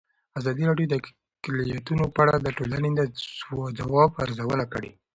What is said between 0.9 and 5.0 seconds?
اقلیتونه په اړه د ټولنې د ځواب ارزونه کړې.